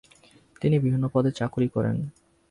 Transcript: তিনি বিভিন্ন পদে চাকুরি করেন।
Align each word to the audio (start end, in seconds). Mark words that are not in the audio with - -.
তিনি 0.61 0.75
বিভিন্ন 0.79 1.05
পদে 1.07 1.31
চাকুরি 1.31 1.67
করেন। 1.67 1.95